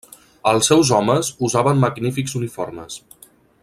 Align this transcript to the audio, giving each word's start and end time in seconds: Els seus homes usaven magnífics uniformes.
Els 0.51 0.69
seus 0.71 0.89
homes 0.99 1.29
usaven 1.49 1.81
magnífics 1.85 2.37
uniformes. 2.43 3.01